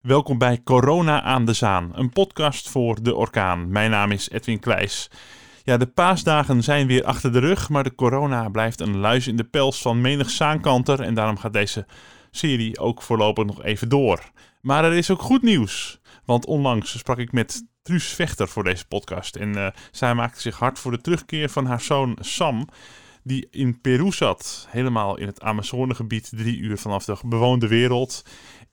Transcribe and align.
Welkom 0.00 0.38
bij 0.38 0.60
Corona 0.64 1.22
aan 1.22 1.44
de 1.44 1.52
Zaan, 1.52 1.90
een 1.94 2.10
podcast 2.10 2.68
voor 2.68 3.02
de 3.02 3.14
orkaan. 3.14 3.70
Mijn 3.70 3.90
naam 3.90 4.10
is 4.10 4.30
Edwin 4.30 4.60
Kleijs. 4.60 5.10
Ja, 5.64 5.76
de 5.76 5.86
paasdagen 5.86 6.62
zijn 6.62 6.86
weer 6.86 7.04
achter 7.04 7.32
de 7.32 7.38
rug, 7.38 7.68
maar 7.68 7.84
de 7.84 7.94
corona 7.94 8.48
blijft 8.48 8.80
een 8.80 8.96
luis 8.96 9.26
in 9.26 9.36
de 9.36 9.44
pels 9.44 9.82
van 9.82 10.00
menig 10.00 10.30
zaankanter 10.30 11.00
en 11.00 11.14
daarom 11.14 11.36
gaat 11.36 11.52
deze 11.52 11.86
serie 12.30 12.78
ook 12.78 13.02
voorlopig 13.02 13.44
nog 13.44 13.62
even 13.62 13.88
door. 13.88 14.30
Maar 14.60 14.84
er 14.84 14.92
is 14.92 15.10
ook 15.10 15.22
goed 15.22 15.42
nieuws, 15.42 16.00
want 16.24 16.46
onlangs 16.46 16.98
sprak 16.98 17.18
ik 17.18 17.32
met 17.32 17.66
Truus 17.82 18.08
Vechter 18.08 18.48
voor 18.48 18.64
deze 18.64 18.86
podcast 18.86 19.36
en 19.36 19.56
uh, 19.56 19.66
zij 19.90 20.14
maakte 20.14 20.40
zich 20.40 20.58
hard 20.58 20.78
voor 20.78 20.90
de 20.90 21.00
terugkeer 21.00 21.48
van 21.48 21.66
haar 21.66 21.80
zoon 21.80 22.16
Sam 22.20 22.68
die 23.22 23.48
in 23.50 23.80
Peru 23.80 24.12
zat. 24.12 24.66
Helemaal 24.70 25.18
in 25.18 25.26
het 25.26 25.42
Amazonegebied, 25.42 26.30
drie 26.36 26.58
uur 26.58 26.78
vanaf 26.78 27.04
de 27.04 27.16
bewoonde 27.24 27.68
wereld. 27.68 28.24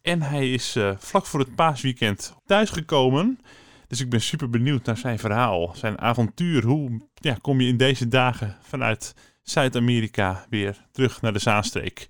En 0.01 0.21
hij 0.21 0.51
is 0.51 0.75
uh, 0.75 0.91
vlak 0.97 1.25
voor 1.25 1.39
het 1.39 1.55
paasweekend 1.55 2.35
thuisgekomen. 2.45 3.39
Dus 3.87 4.01
ik 4.01 4.09
ben 4.09 4.21
super 4.21 4.49
benieuwd 4.49 4.85
naar 4.85 4.97
zijn 4.97 5.19
verhaal, 5.19 5.71
zijn 5.75 5.99
avontuur. 5.99 6.63
Hoe 6.65 7.01
ja, 7.13 7.37
kom 7.41 7.61
je 7.61 7.67
in 7.67 7.77
deze 7.77 8.07
dagen 8.07 8.57
vanuit 8.61 9.15
Zuid-Amerika 9.41 10.45
weer 10.49 10.85
terug 10.91 11.21
naar 11.21 11.33
de 11.33 11.39
Zaanstreek? 11.39 12.07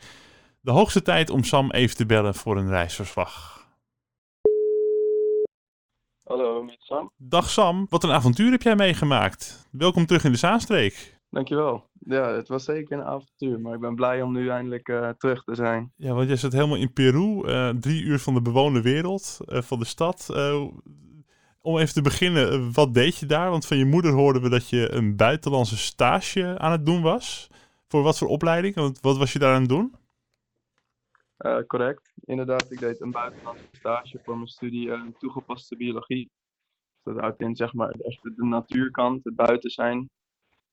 De 0.62 0.72
hoogste 0.72 1.02
tijd 1.02 1.30
om 1.30 1.44
Sam 1.44 1.72
even 1.72 1.96
te 1.96 2.06
bellen 2.06 2.36
voor 2.36 2.58
een 2.58 2.70
reisverslag. 2.70 3.68
Hallo, 6.24 6.64
met 6.64 6.78
Sam. 6.80 7.12
Dag 7.18 7.50
Sam, 7.50 7.86
wat 7.90 8.04
een 8.04 8.12
avontuur 8.12 8.52
heb 8.52 8.62
jij 8.62 8.76
meegemaakt. 8.76 9.68
Welkom 9.72 10.06
terug 10.06 10.24
in 10.24 10.32
de 10.32 10.38
Zaanstreek. 10.38 11.17
Dankjewel. 11.30 11.90
Ja, 12.00 12.32
het 12.32 12.48
was 12.48 12.64
zeker 12.64 12.98
een 12.98 13.04
avontuur, 13.04 13.60
maar 13.60 13.74
ik 13.74 13.80
ben 13.80 13.96
blij 13.96 14.22
om 14.22 14.34
nu 14.34 14.50
eindelijk 14.50 14.88
uh, 14.88 15.10
terug 15.10 15.44
te 15.44 15.56
zijn. 15.56 15.92
Ja, 15.96 16.14
want 16.14 16.30
je 16.30 16.36
zit 16.36 16.54
helemaal 16.54 16.78
in 16.78 16.94
Peru, 16.94 17.48
uh, 17.48 17.70
drie 17.70 18.04
uur 18.04 18.20
van 18.20 18.34
de 18.34 18.42
bewoonde 18.42 18.82
wereld, 18.82 19.38
uh, 19.46 19.62
van 19.62 19.80
de 19.80 19.86
stad. 19.86 20.30
om 21.62 21.78
even 21.78 21.94
te 21.94 22.02
beginnen, 22.02 22.74
wat 22.74 22.94
deed 22.94 23.18
je 23.18 23.26
daar? 23.26 23.50
Want 23.50 23.66
van 23.66 23.78
je 23.78 23.86
moeder 23.86 24.12
hoorden 24.12 24.42
we 24.42 24.50
dat 24.50 24.70
je 24.70 24.92
een 24.92 25.16
buitenlandse 25.16 25.78
stage 25.78 26.60
aan 26.60 26.72
het 26.72 26.86
doen 26.86 27.02
was. 27.02 27.50
Voor 27.88 28.04
wat 28.04 28.18
voor 28.18 28.28
opleiding? 28.28 28.76
Want 28.76 29.00
wat 29.00 29.18
was 29.18 29.34
je 29.34 29.40
daar 29.40 29.54
aan 29.54 29.62
het 29.62 29.70
doen? 29.70 29.96
correct, 31.68 32.14
inderdaad. 32.26 32.72
Ik 32.72 32.80
deed 32.80 33.02
een 33.02 33.12
buitenlandse 33.12 33.68
stage 33.72 34.20
voor 34.24 34.36
mijn 34.36 34.48
studie 34.48 35.14
toegepaste 35.18 35.76
biologie. 35.76 36.32
Dat 37.04 37.18
houdt 37.18 37.42
in, 37.42 37.56
zeg 37.56 37.74
maar, 37.74 37.90
echt 37.90 38.24
de 38.24 38.46
natuurkant, 38.46 39.24
het 39.24 39.36
buiten 39.36 39.70
zijn 39.70 40.10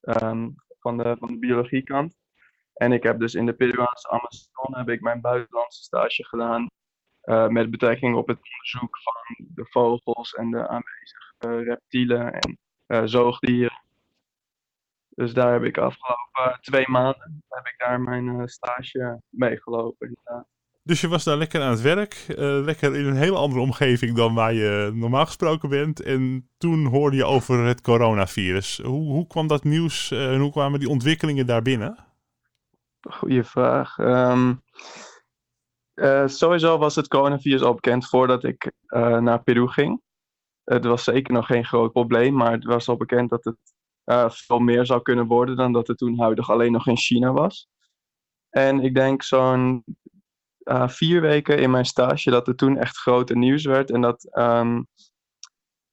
um, 0.04 0.54
van, 0.78 0.96
de, 0.96 1.16
van 1.18 1.28
de 1.28 1.38
biologiekant. 1.38 2.16
En 2.74 2.92
ik 2.92 3.02
heb 3.02 3.18
dus 3.18 3.34
in 3.34 3.46
de 3.46 3.52
Peruaanse 3.54 4.08
Amazon 4.08 4.76
heb 4.76 4.88
ik 4.88 5.00
mijn 5.00 5.20
buitenlandse 5.20 5.82
stage 5.82 6.24
gedaan. 6.24 6.70
Uh, 7.24 7.48
met 7.48 7.70
betrekking 7.70 8.16
op 8.16 8.28
het 8.28 8.38
onderzoek 8.42 8.98
van 9.02 9.46
de 9.54 9.66
vogels 9.70 10.34
en 10.34 10.50
de 10.50 10.68
aanwezige 10.68 11.62
reptielen 11.62 12.32
en 12.32 12.58
uh, 12.86 13.02
zoogdieren. 13.04 13.82
Dus 15.08 15.34
daar 15.34 15.52
heb 15.52 15.62
ik 15.62 15.78
afgelopen 15.78 16.60
twee 16.60 16.88
maanden 16.88 17.44
heb 17.48 17.66
ik 17.66 17.74
daar 17.76 18.00
mijn 18.00 18.48
stage 18.48 19.20
meegelopen. 19.28 20.16
Dus 20.86 21.00
je 21.00 21.08
was 21.08 21.24
daar 21.24 21.36
lekker 21.36 21.62
aan 21.62 21.70
het 21.70 21.80
werk, 21.80 22.26
uh, 22.28 22.36
lekker 22.38 22.96
in 22.96 23.06
een 23.06 23.16
hele 23.16 23.36
andere 23.36 23.60
omgeving 23.60 24.16
dan 24.16 24.34
waar 24.34 24.52
je 24.52 24.90
normaal 24.94 25.26
gesproken 25.26 25.68
bent. 25.68 26.02
En 26.02 26.50
toen 26.58 26.86
hoorde 26.86 27.16
je 27.16 27.24
over 27.24 27.64
het 27.64 27.80
coronavirus. 27.80 28.80
Hoe, 28.82 29.12
hoe 29.12 29.26
kwam 29.26 29.46
dat 29.46 29.64
nieuws 29.64 30.10
uh, 30.10 30.32
en 30.32 30.40
hoe 30.40 30.50
kwamen 30.50 30.80
die 30.80 30.88
ontwikkelingen 30.88 31.46
daar 31.46 31.62
binnen? 31.62 32.06
Goeie 33.00 33.42
vraag. 33.42 33.98
Um, 33.98 34.62
uh, 35.94 36.26
sowieso 36.26 36.78
was 36.78 36.96
het 36.96 37.08
coronavirus 37.08 37.62
al 37.62 37.74
bekend 37.74 38.08
voordat 38.08 38.44
ik 38.44 38.72
naar 39.20 39.42
Peru 39.42 39.68
ging. 39.68 40.02
Het 40.64 40.84
was 40.84 41.04
zeker 41.04 41.34
nog 41.34 41.46
geen 41.46 41.64
groot 41.64 41.92
probleem, 41.92 42.34
maar 42.34 42.52
het 42.52 42.64
was 42.64 42.88
al 42.88 42.96
bekend 42.96 43.30
dat 43.30 43.44
het 43.44 43.74
veel 44.46 44.58
meer 44.58 44.86
zou 44.86 45.02
kunnen 45.02 45.26
worden 45.26 45.56
dan 45.56 45.72
dat 45.72 45.86
het 45.86 45.98
toen 45.98 46.20
huidig 46.20 46.50
alleen 46.50 46.72
nog 46.72 46.86
in 46.86 46.96
China 46.96 47.32
was. 47.32 47.68
En 48.50 48.80
ik 48.80 48.94
denk 48.94 49.22
zo'n 49.22 49.84
uh, 50.64 50.88
vier 50.88 51.20
weken 51.20 51.58
in 51.58 51.70
mijn 51.70 51.84
stage 51.84 52.30
dat 52.30 52.48
er 52.48 52.56
toen 52.56 52.78
echt 52.78 52.96
grote 52.96 53.36
nieuws 53.36 53.64
werd. 53.64 53.90
En 53.90 54.00
dat 54.00 54.38
um, 54.38 54.86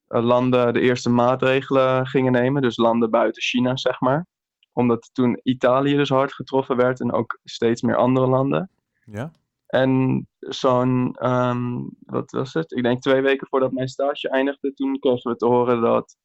landen 0.07 0.73
de 0.73 0.79
eerste 0.79 1.09
maatregelen 1.09 2.07
gingen 2.07 2.31
nemen. 2.31 2.61
Dus 2.61 2.77
landen 2.77 3.09
buiten 3.09 3.41
China, 3.41 3.77
zeg 3.77 3.99
maar. 3.99 4.27
Omdat 4.73 5.09
toen 5.13 5.39
Italië 5.43 5.95
dus 5.95 6.09
hard 6.09 6.33
getroffen 6.33 6.75
werd 6.75 6.99
en 6.99 7.11
ook 7.11 7.39
steeds 7.43 7.81
meer 7.81 7.95
andere 7.95 8.27
landen. 8.27 8.69
Ja. 9.05 9.31
En 9.67 10.27
zo'n, 10.39 11.17
um, 11.29 11.89
wat 11.99 12.31
was 12.31 12.53
het? 12.53 12.71
Ik 12.71 12.83
denk 12.83 13.01
twee 13.01 13.21
weken 13.21 13.47
voordat 13.47 13.71
mijn 13.71 13.87
stage 13.87 14.29
eindigde, 14.29 14.73
toen 14.73 14.99
kregen 14.99 15.31
we 15.31 15.37
te 15.37 15.45
horen 15.45 15.81
dat 15.81 16.15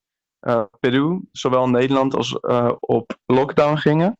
uh, 0.41 0.65
Peru, 0.81 1.21
zowel 1.33 1.69
Nederland 1.69 2.15
als 2.15 2.39
uh, 2.41 2.73
op 2.81 3.19
lockdown 3.27 3.77
gingen. 3.77 4.19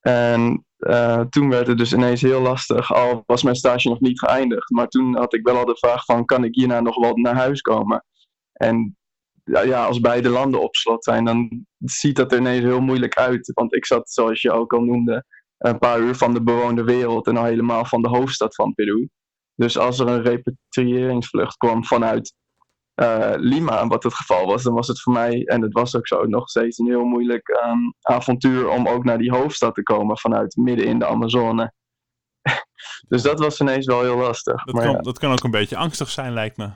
En 0.00 0.66
uh, 0.88 1.20
toen 1.20 1.48
werd 1.48 1.66
het 1.66 1.78
dus 1.78 1.92
ineens 1.92 2.20
heel 2.20 2.40
lastig, 2.40 2.94
al 2.94 3.22
was 3.26 3.42
mijn 3.42 3.56
stage 3.56 3.88
nog 3.88 4.00
niet 4.00 4.18
geëindigd. 4.18 4.70
Maar 4.70 4.88
toen 4.88 5.16
had 5.16 5.34
ik 5.34 5.46
wel 5.46 5.56
al 5.56 5.64
de 5.64 5.76
vraag 5.76 6.04
van, 6.04 6.24
kan 6.24 6.44
ik 6.44 6.54
hierna 6.54 6.80
nog 6.80 6.96
wel 6.96 7.16
naar 7.16 7.34
huis 7.34 7.60
komen? 7.60 8.04
En 8.52 8.96
ja, 9.44 9.84
als 9.84 10.00
beide 10.00 10.28
landen 10.28 10.62
op 10.62 10.74
slot 10.74 11.04
zijn, 11.04 11.24
dan 11.24 11.66
ziet 11.78 12.16
dat 12.16 12.32
er 12.32 12.38
ineens 12.38 12.64
heel 12.64 12.80
moeilijk 12.80 13.14
uit. 13.14 13.50
Want 13.54 13.74
ik 13.74 13.86
zat, 13.86 14.10
zoals 14.10 14.40
je 14.40 14.52
ook 14.52 14.72
al 14.72 14.80
noemde, 14.80 15.24
een 15.58 15.78
paar 15.78 16.00
uur 16.00 16.14
van 16.14 16.34
de 16.34 16.42
bewoonde 16.42 16.84
wereld 16.84 17.26
en 17.26 17.36
al 17.36 17.44
helemaal 17.44 17.84
van 17.84 18.02
de 18.02 18.08
hoofdstad 18.08 18.54
van 18.54 18.74
Peru. 18.74 19.08
Dus 19.54 19.78
als 19.78 19.98
er 19.98 20.08
een 20.08 20.22
repatriëringsvlucht 20.22 21.56
kwam 21.56 21.84
vanuit 21.84 22.34
Lima, 23.36 23.86
wat 23.86 24.02
het 24.02 24.14
geval 24.14 24.46
was, 24.46 24.62
dan 24.62 24.74
was 24.74 24.88
het 24.88 25.00
voor 25.00 25.12
mij, 25.12 25.44
en 25.44 25.62
het 25.62 25.72
was 25.72 25.96
ook 25.96 26.06
zo, 26.06 26.24
nog 26.24 26.48
steeds 26.48 26.78
een 26.78 26.86
heel 26.86 27.04
moeilijk 27.04 27.48
um, 27.48 27.94
avontuur 28.00 28.68
om 28.68 28.88
ook 28.88 29.04
naar 29.04 29.18
die 29.18 29.30
hoofdstad 29.30 29.74
te 29.74 29.82
komen 29.82 30.18
vanuit 30.18 30.56
midden 30.56 30.86
in 30.86 30.98
de 30.98 31.06
Amazone. 31.06 31.72
dus 33.08 33.22
dat 33.22 33.38
was 33.38 33.60
ineens 33.60 33.86
wel 33.86 34.02
heel 34.02 34.16
lastig. 34.16 34.64
Dat, 34.64 34.74
maar 34.74 34.84
kan, 34.84 34.92
ja. 34.92 35.00
dat 35.00 35.18
kan 35.18 35.32
ook 35.32 35.44
een 35.44 35.50
beetje 35.50 35.76
angstig 35.76 36.08
zijn, 36.08 36.32
lijkt 36.32 36.56
me. 36.56 36.70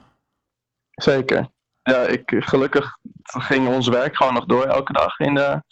Zeker. 0.91 1.49
Ja, 1.83 2.03
ik, 2.03 2.23
gelukkig 2.37 2.99
ging 3.23 3.69
ons 3.69 3.89
werk 3.89 4.17
gewoon 4.17 4.35
nog 4.35 4.45
door 4.45 4.65
elke 4.65 4.93
dag 4.93 5.19
in 5.19 5.35
de 5.35 5.63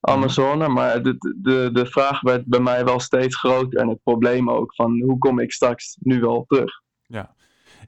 Amazone. 0.00 0.68
Maar 0.68 1.02
de, 1.02 1.16
de, 1.42 1.70
de 1.72 1.86
vraag 1.86 2.20
werd 2.20 2.46
bij 2.46 2.60
mij 2.60 2.84
wel 2.84 3.00
steeds 3.00 3.36
groter. 3.36 3.80
En 3.80 3.88
het 3.88 4.02
probleem 4.02 4.50
ook 4.50 4.74
van 4.74 5.00
hoe 5.00 5.18
kom 5.18 5.38
ik 5.38 5.52
straks 5.52 5.96
nu 6.00 6.20
wel 6.20 6.44
terug. 6.46 6.82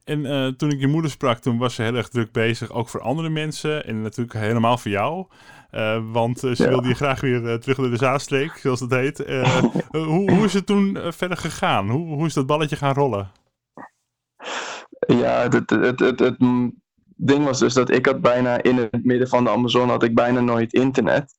En 0.07 0.25
uh, 0.25 0.49
toen 0.49 0.71
ik 0.71 0.81
je 0.81 0.87
moeder 0.87 1.11
sprak, 1.11 1.39
toen 1.39 1.59
was 1.59 1.75
ze 1.75 1.83
heel 1.83 1.95
erg 1.95 2.09
druk 2.09 2.33
bezig, 2.33 2.71
ook 2.71 2.89
voor 2.89 3.01
andere 3.01 3.29
mensen 3.29 3.87
en 3.87 4.03
natuurlijk 4.03 4.39
helemaal 4.39 4.79
voor 4.79 4.91
jou. 4.91 5.27
Uh, 5.73 6.13
want 6.13 6.45
uh, 6.45 6.55
ze 6.55 6.63
ja. 6.63 6.69
wilde 6.69 6.89
je 6.89 6.95
graag 6.95 7.21
weer 7.21 7.61
terug 7.61 7.79
naar 7.79 7.91
de 7.91 7.97
Zaanstreek, 7.97 8.51
zoals 8.51 8.81
dat 8.81 8.91
heet. 8.91 9.19
hoe, 9.91 10.31
hoe 10.31 10.45
is 10.45 10.53
het 10.53 10.67
toen 10.67 10.99
verder 11.09 11.37
gegaan? 11.37 11.91
Hoe, 11.91 12.15
hoe 12.15 12.27
is 12.27 12.35
dat 12.35 12.47
balletje 12.47 12.77
gaan 12.77 12.95
rollen? 12.95 13.31
Ja, 15.07 15.43
het, 15.43 15.71
het, 15.71 16.01
het, 16.01 16.19
het, 16.19 16.37
ding 17.17 17.45
was 17.45 17.59
dus 17.59 17.75
dat 17.75 17.91
ik 17.91 18.07
had 18.07 18.21
bijna 18.21 18.63
in 18.63 18.77
het 18.77 19.05
midden 19.05 19.29
van 19.29 19.45
de 19.45 19.51
Amazone 19.51 19.91
had 19.91 20.03
ik 20.03 20.15
bijna 20.15 20.41
nooit 20.41 20.73
internet. 20.73 21.35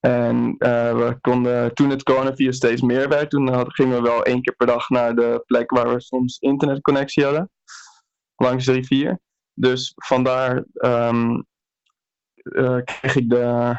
En 0.00 0.54
we 0.58 1.18
konden, 1.20 1.74
toen 1.74 1.90
het 1.90 2.02
coronavirus 2.02 2.56
steeds 2.56 2.80
meer 2.80 3.08
werd, 3.08 3.30
toen 3.30 3.70
gingen 3.70 3.96
we 3.96 4.02
wel 4.02 4.22
één 4.22 4.42
keer 4.42 4.54
per 4.54 4.66
dag 4.66 4.88
naar 4.88 5.14
de 5.14 5.42
plek 5.46 5.70
waar 5.70 5.94
we 5.94 6.00
soms 6.00 6.38
internetconnectie 6.38 7.24
hadden. 7.24 7.50
Langs 8.36 8.64
de 8.64 8.72
rivier. 8.72 9.20
Dus 9.54 9.92
vandaar 9.94 10.64
um, 10.74 11.46
uh, 12.34 12.78
kreeg 12.84 13.16
ik 13.16 13.30
de 13.30 13.74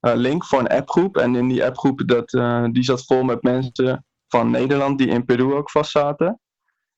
uh, 0.00 0.14
link 0.14 0.44
voor 0.44 0.58
een 0.58 0.68
appgroep. 0.68 1.16
En 1.16 1.34
in 1.34 1.48
die 1.48 1.64
appgroep, 1.64 2.02
dat, 2.06 2.30
die 2.72 2.82
zat 2.82 3.04
vol 3.04 3.22
met 3.22 3.42
mensen 3.42 4.04
van 4.28 4.50
Nederland 4.50 4.98
die 4.98 5.08
in 5.08 5.24
Peru 5.24 5.54
ook 5.54 5.70
vast 5.70 5.90
zaten. 5.90 6.40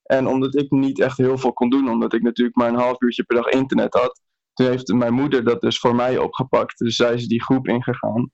En 0.03 0.27
omdat 0.27 0.57
ik 0.57 0.71
niet 0.71 1.01
echt 1.01 1.17
heel 1.17 1.39
veel 1.39 1.53
kon 1.53 1.71
doen, 1.71 1.91
omdat 1.91 2.13
ik 2.13 2.23
natuurlijk 2.23 2.57
maar 2.57 2.69
een 2.69 2.79
half 2.79 3.01
uurtje 3.01 3.23
per 3.23 3.37
dag 3.37 3.47
internet 3.47 3.95
had, 3.95 4.21
toen 4.53 4.67
heeft 4.67 4.93
mijn 4.93 5.15
moeder 5.15 5.45
dat 5.45 5.61
dus 5.61 5.79
voor 5.79 5.95
mij 5.95 6.19
opgepakt. 6.19 6.79
Dus 6.79 6.97
zij 6.97 7.15
is 7.15 7.27
die 7.27 7.43
groep 7.43 7.69
ingegaan. 7.69 8.31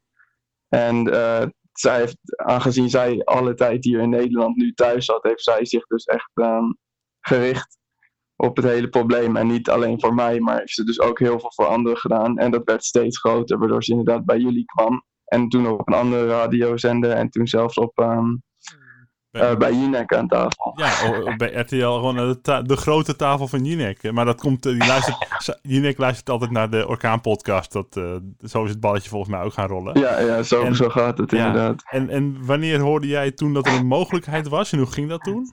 En 0.75 1.09
uh, 1.09 1.43
zij 1.73 1.99
heeft, 1.99 2.19
aangezien 2.37 2.91
zij 2.91 3.25
alle 3.25 3.55
tijd 3.55 3.85
hier 3.85 4.01
in 4.01 4.11
Nederland 4.11 4.57
nu 4.57 4.73
thuis 4.73 5.05
zat, 5.05 5.23
heeft 5.23 5.43
zij 5.43 5.65
zich 5.65 5.87
dus 5.87 6.05
echt 6.05 6.31
um, 6.35 6.79
gericht 7.21 7.79
op 8.37 8.57
het 8.57 8.65
hele 8.65 8.89
probleem. 8.89 9.37
En 9.37 9.47
niet 9.47 9.71
alleen 9.71 10.01
voor 10.01 10.15
mij, 10.15 10.41
maar 10.41 10.59
heeft 10.59 10.75
ze 10.75 10.85
dus 10.85 11.01
ook 11.01 11.19
heel 11.19 11.41
veel 11.41 11.53
voor 11.55 11.67
anderen 11.67 11.99
gedaan. 11.99 12.39
En 12.39 12.51
dat 12.51 12.65
werd 12.65 12.85
steeds 12.85 13.19
groter, 13.19 13.59
waardoor 13.59 13.85
ze 13.85 13.91
inderdaad 13.91 14.25
bij 14.25 14.39
jullie 14.39 14.65
kwam. 14.65 15.05
En 15.25 15.49
toen 15.49 15.67
op 15.67 15.89
een 15.89 15.95
andere 15.95 16.27
radiozender 16.27 17.11
en 17.11 17.31
toen 17.31 17.47
zelfs 17.47 17.77
op 17.77 17.99
bij, 17.99 18.43
uh, 19.35 19.57
bij 19.57 19.73
Jinek 19.73 20.15
aan 20.15 20.29
tafel. 20.29 20.73
Ja, 20.75 21.37
bij 21.37 21.53
RTL 21.53 21.77
gewoon 21.77 22.17
de, 22.17 22.41
ta 22.41 22.63
de 22.63 22.77
grote 22.77 23.17
tafel 23.17 23.49
van 23.49 23.65
Jinek. 23.65 24.13
Maar 24.13 24.25
dat 24.25 24.41
komt, 24.41 24.63
die 24.63 24.77
luistert, 24.77 25.27
Jinek 25.63 25.99
luistert 25.99 26.31
altijd 26.31 26.51
naar 26.51 26.71
de 26.71 26.89
Orkaan 26.89 27.21
podcast. 27.21 27.73
Dat, 27.73 27.97
uh, 27.97 28.15
zo 28.45 28.65
is 28.65 28.71
het 28.71 28.81
balletje 28.81 29.09
volgens 29.09 29.31
mij 29.31 29.41
ook 29.43 29.53
gaan 29.53 29.69
rollen. 29.69 30.01
Ja, 30.01 30.21
ja 30.21 30.43
zo, 30.43 30.63
en, 30.63 30.77
zo 30.77 30.89
gaat 30.89 31.19
het 31.19 31.31
ja, 31.31 31.47
inderdaad. 31.47 31.83
En, 31.91 32.11
en 32.11 32.47
wanneer 32.47 32.81
hoorde 32.81 33.07
jij 33.07 33.31
toen 33.31 33.55
dat 33.55 33.67
er 33.67 33.75
een 33.75 33.87
mogelijkheid 33.87 34.49
was 34.49 34.73
en 34.73 34.79
hoe 34.79 34.93
ging 34.93 35.09
dat 35.09 35.23
toen? 35.23 35.53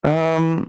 Ehm, 0.00 0.62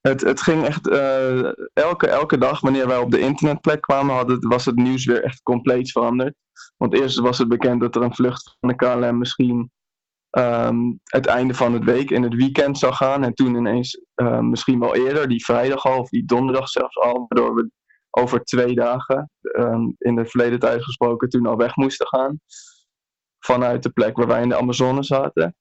het, 0.00 0.20
het 0.20 0.42
ging 0.42 0.64
echt 0.64 0.88
eh, 0.88 1.50
elke, 1.72 2.06
elke 2.06 2.38
dag 2.38 2.60
wanneer 2.60 2.86
wij 2.86 2.98
op 2.98 3.10
de 3.10 3.20
internetplek 3.20 3.80
kwamen, 3.80 4.48
was 4.48 4.64
het 4.64 4.76
nieuws 4.76 5.04
weer 5.04 5.24
echt 5.24 5.42
compleet 5.42 5.90
veranderd. 5.90 6.34
Want 6.76 6.94
eerst 6.94 7.18
was 7.18 7.38
het 7.38 7.48
bekend 7.48 7.80
dat 7.80 7.96
er 7.96 8.02
een 8.02 8.14
vlucht 8.14 8.56
van 8.60 8.68
de 8.68 8.76
KLM 8.76 9.18
misschien 9.18 9.70
ehm, 10.30 10.92
het 11.04 11.26
einde 11.26 11.54
van 11.54 11.72
het 11.72 11.84
week 11.84 12.10
in 12.10 12.22
het 12.22 12.34
weekend 12.34 12.78
zou 12.78 12.92
gaan. 12.92 13.24
En 13.24 13.34
toen 13.34 13.54
ineens 13.54 14.00
uh, 14.16 14.40
misschien 14.40 14.78
wel 14.78 14.94
eerder, 14.94 15.28
die 15.28 15.44
vrijdag 15.44 15.84
al 15.84 15.98
of 15.98 16.08
die 16.08 16.24
donderdag 16.24 16.68
zelfs 16.68 16.98
al, 16.98 17.26
waardoor 17.28 17.54
we 17.54 17.70
over 18.10 18.44
twee 18.44 18.74
dagen, 18.74 19.30
um, 19.40 19.94
in 19.98 20.14
de 20.14 20.26
verleden 20.26 20.58
tijd 20.58 20.84
gesproken, 20.84 21.28
toen 21.28 21.46
al 21.46 21.56
weg 21.56 21.76
moesten 21.76 22.06
gaan. 22.06 22.40
Vanuit 23.38 23.82
de 23.82 23.90
plek 23.90 24.16
waar 24.16 24.26
wij 24.26 24.42
in 24.42 24.48
de 24.48 24.56
Amazone 24.56 25.02
zaten. 25.02 25.56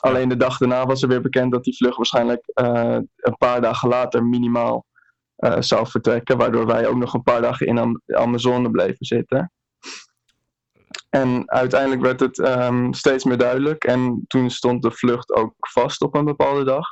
Alleen 0.00 0.28
de 0.28 0.36
dag 0.36 0.58
daarna 0.58 0.86
was 0.86 1.02
er 1.02 1.08
weer 1.08 1.20
bekend 1.20 1.52
dat 1.52 1.64
die 1.64 1.76
vlucht 1.76 1.96
waarschijnlijk 1.96 2.50
uh, 2.54 2.98
een 3.16 3.36
paar 3.38 3.60
dagen 3.60 3.88
later 3.88 4.24
minimaal 4.24 4.86
uh, 5.36 5.56
zou 5.58 5.86
vertrekken. 5.86 6.36
Waardoor 6.36 6.66
wij 6.66 6.86
ook 6.86 6.96
nog 6.96 7.14
een 7.14 7.22
paar 7.22 7.42
dagen 7.42 7.66
in 7.66 8.00
de 8.04 8.16
Amazone 8.16 8.70
bleven 8.70 9.06
zitten. 9.06 9.52
En 11.10 11.50
uiteindelijk 11.50 12.02
werd 12.02 12.20
het 12.20 12.38
um, 12.38 12.92
steeds 12.92 13.24
meer 13.24 13.38
duidelijk. 13.38 13.84
En 13.84 14.24
toen 14.26 14.50
stond 14.50 14.82
de 14.82 14.90
vlucht 14.90 15.32
ook 15.32 15.54
vast 15.58 16.00
op 16.02 16.14
een 16.14 16.24
bepaalde 16.24 16.64
dag. 16.64 16.86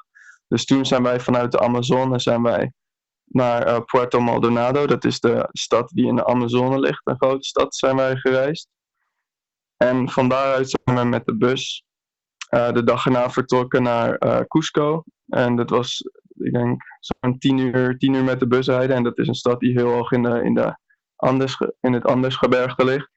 Dus 0.49 0.65
toen 0.65 0.87
zijn 0.87 1.03
wij 1.03 1.21
vanuit 1.21 1.53
de 1.53 1.61
Amazone 1.61 2.19
zijn 2.19 2.43
wij 2.43 2.73
naar 3.25 3.69
uh, 3.69 3.79
Puerto 3.85 4.21
Maldonado. 4.21 4.87
Dat 4.87 5.05
is 5.05 5.21
de 5.21 5.49
stad 5.53 5.89
die 5.89 6.07
in 6.07 6.17
de 6.17 6.27
Amazone 6.27 6.79
ligt. 6.79 7.01
Een 7.05 7.17
grote 7.17 7.47
stad 7.47 7.75
zijn 7.75 7.97
wij 7.97 8.17
gereisd. 8.17 8.69
En 9.77 10.11
van 10.11 10.29
daaruit 10.29 10.71
zijn 10.71 10.99
we 10.99 11.05
met 11.05 11.27
de 11.27 11.37
bus 11.37 11.86
de 12.57 12.85
dag 12.85 13.05
erna 13.05 13.31
vertrokken 13.31 13.83
naar 13.83 14.25
uh, 14.25 14.41
Cusco. 14.49 15.05
En 15.27 15.57
dat 15.57 15.71
was, 15.71 16.11
ik 16.35 16.53
denk, 16.53 16.83
zo'n 17.01 17.39
tien 17.39 17.59
uur, 17.59 17.99
tien 17.99 18.15
uur 18.15 18.25
met 18.25 18.41
de 18.41 18.47
bus 18.47 18.67
rijden. 18.67 18.97
En 18.97 19.03
dat 19.03 19.19
is 19.19 19.29
een 19.29 19.35
stad 19.35 19.61
die 19.61 19.73
heel 19.73 19.91
hoog 19.91 20.13
in, 20.13 20.23
de, 20.23 20.43
in, 20.43 20.55
de 20.55 20.77
Andes, 21.17 21.59
in 21.81 21.93
het 21.93 22.05
Andesgebergte 22.05 22.85
ligt. 22.85 23.11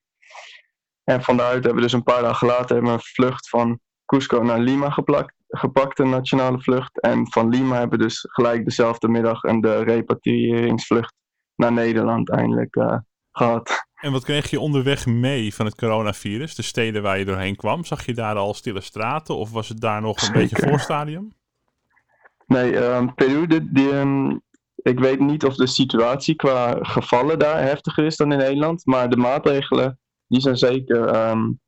En 1.03 1.23
van 1.23 1.37
daaruit 1.37 1.63
hebben 1.63 1.75
we 1.75 1.87
dus 1.87 1.93
een 1.93 2.03
paar 2.03 2.21
dagen 2.21 2.47
later 2.47 2.77
een 2.77 2.99
vlucht 2.99 3.49
van 3.49 3.79
Cusco 4.05 4.43
naar 4.43 4.59
Lima 4.59 4.89
geplakt, 4.89 5.33
gepakt, 5.47 5.99
een 5.99 6.09
nationale 6.09 6.61
vlucht. 6.61 6.99
En 6.99 7.31
van 7.31 7.49
Lima 7.49 7.77
hebben 7.77 7.97
we 7.97 8.05
dus 8.05 8.25
gelijk 8.29 8.65
dezelfde 8.65 9.07
middag 9.07 9.43
een 9.43 9.61
de 9.61 9.83
repatriëringsvlucht 9.83 11.13
naar 11.55 11.71
Nederland 11.71 12.29
eindelijk 12.29 12.75
uh, 12.75 12.97
gehad. 13.31 13.87
En 13.99 14.11
wat 14.11 14.23
kreeg 14.23 14.49
je 14.49 14.59
onderweg 14.59 15.05
mee 15.05 15.53
van 15.53 15.65
het 15.65 15.75
coronavirus? 15.75 16.55
De 16.55 16.61
steden 16.61 17.01
waar 17.01 17.19
je 17.19 17.25
doorheen 17.25 17.55
kwam, 17.55 17.85
zag 17.85 18.05
je 18.05 18.13
daar 18.13 18.35
al 18.35 18.53
stille 18.53 18.81
straten 18.81 19.35
of 19.35 19.51
was 19.51 19.69
het 19.69 19.81
daar 19.81 20.01
nog 20.01 20.17
een 20.17 20.23
Zeker. 20.23 20.39
beetje 20.39 20.69
voorstadium? 20.69 21.31
Nee, 22.47 22.75
um, 22.75 23.13
Peru, 23.13 23.47
de, 23.47 23.71
die, 23.71 23.93
um, 23.93 24.41
ik 24.75 24.99
weet 24.99 25.19
niet 25.19 25.45
of 25.45 25.55
de 25.55 25.67
situatie 25.67 26.35
qua 26.35 26.77
gevallen 26.81 27.39
daar 27.39 27.61
heftiger 27.61 28.05
is 28.05 28.17
dan 28.17 28.31
in 28.31 28.37
Nederland, 28.37 28.85
maar 28.85 29.09
de 29.09 29.17
maatregelen 29.17 29.99
die 30.27 30.41
zijn 30.41 30.57
zeker 30.57 31.29
um, 31.29 31.59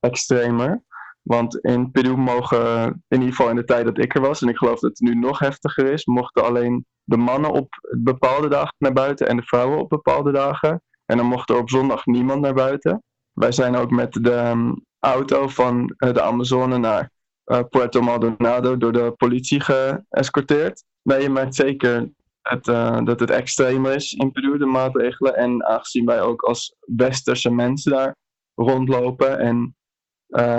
extremer. 0.00 0.82
Want 1.22 1.58
in 1.58 1.90
Peru 1.90 2.16
mogen, 2.16 2.86
in 3.08 3.18
ieder 3.18 3.34
geval 3.34 3.50
in 3.50 3.56
de 3.56 3.64
tijd 3.64 3.84
dat 3.84 3.98
ik 3.98 4.14
er 4.14 4.20
was, 4.20 4.42
en 4.42 4.48
ik 4.48 4.56
geloof 4.56 4.80
dat 4.80 4.90
het 4.90 5.00
nu 5.00 5.14
nog 5.14 5.38
heftiger 5.38 5.92
is, 5.92 6.04
mochten 6.04 6.44
alleen 6.44 6.86
de 7.04 7.16
mannen 7.16 7.50
op 7.50 7.68
bepaalde 7.98 8.48
dagen 8.48 8.74
naar 8.78 8.92
buiten 8.92 9.28
en 9.28 9.36
de 9.36 9.42
vrouwen 9.42 9.78
op 9.78 9.88
bepaalde 9.88 10.32
dagen. 10.32 10.82
En 11.12 11.18
dan 11.18 11.26
mocht 11.26 11.50
er 11.50 11.58
op 11.58 11.70
zondag 11.70 12.06
niemand 12.06 12.40
naar 12.40 12.54
buiten. 12.54 13.02
Wij 13.32 13.52
zijn 13.52 13.76
ook 13.76 13.90
met 13.90 14.12
de 14.12 14.32
um, 14.32 14.84
auto 14.98 15.48
van 15.48 15.94
uh, 15.96 16.12
de 16.12 16.22
Amazone 16.22 16.78
naar 16.78 17.10
uh, 17.46 17.60
Puerto 17.70 18.00
Maldonado 18.00 18.76
door 18.76 18.92
de 18.92 19.12
politie 19.16 19.60
geëscorteerd. 19.60 20.84
Nee, 21.02 21.22
je 21.22 21.30
merkt 21.30 21.54
zeker 21.54 22.10
het, 22.42 22.66
uh, 22.66 23.04
dat 23.04 23.20
het 23.20 23.30
extreem 23.30 23.86
is 23.86 24.12
in 24.12 24.32
Peru, 24.32 24.58
de 24.58 24.66
maatregelen. 24.66 25.36
En 25.36 25.64
aangezien 25.64 26.06
wij 26.06 26.20
ook 26.20 26.42
als 26.42 26.74
westerse 26.80 27.50
mensen 27.50 27.92
daar 27.92 28.16
rondlopen 28.54 29.38
en 29.38 29.76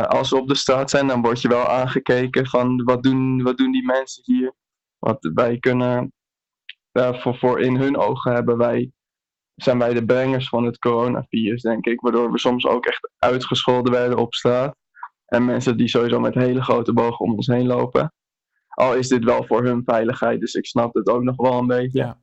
als 0.07 0.29
we 0.29 0.37
op 0.37 0.47
de 0.47 0.55
straat 0.55 0.89
zijn, 0.89 1.07
dan 1.07 1.21
word 1.21 1.41
je 1.41 1.47
wel 1.47 1.67
aangekeken 1.67 2.47
van 2.47 2.83
wat 2.83 3.03
doen, 3.03 3.43
wat 3.43 3.57
doen 3.57 3.71
die 3.71 3.85
mensen 3.85 4.23
hier. 4.25 4.53
Want 4.99 5.31
wij 5.33 5.57
kunnen, 5.57 6.13
voor, 6.91 7.37
voor 7.37 7.61
in 7.61 7.75
hun 7.75 7.97
ogen 7.97 8.33
hebben 8.33 8.57
wij 8.57 8.91
zijn 9.55 9.77
wij 9.77 9.93
de 9.93 10.05
brengers 10.05 10.49
van 10.49 10.65
het 10.65 10.79
coronavirus, 10.79 11.61
denk 11.61 11.85
ik. 11.85 12.01
Waardoor 12.01 12.31
we 12.31 12.39
soms 12.39 12.65
ook 12.65 12.85
echt 12.85 13.11
uitgescholden 13.17 13.91
werden 13.91 14.17
op 14.17 14.33
straat. 14.33 14.75
En 15.25 15.45
mensen 15.45 15.77
die 15.77 15.87
sowieso 15.87 16.19
met 16.19 16.33
hele 16.33 16.61
grote 16.61 16.93
bogen 16.93 17.25
om 17.25 17.33
ons 17.33 17.47
heen 17.47 17.67
lopen. 17.67 18.13
Al 18.67 18.95
is 18.95 19.07
dit 19.07 19.23
wel 19.23 19.43
voor 19.43 19.63
hun 19.63 19.81
veiligheid, 19.85 20.39
dus 20.39 20.53
ik 20.53 20.65
snap 20.65 20.93
het 20.93 21.07
ook 21.07 21.23
nog 21.23 21.35
wel 21.35 21.57
een 21.57 21.67
beetje. 21.67 21.99
Ja. 21.99 22.17